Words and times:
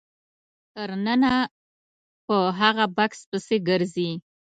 تر 0.73 0.89
ننه 1.05 1.33
په 2.25 2.37
هغه 2.59 2.85
بکس 2.97 3.19
پسې 3.29 3.57
ګرځي. 3.69 4.09